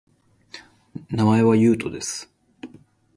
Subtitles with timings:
[1.11, 2.27] 名前は、ゆうとです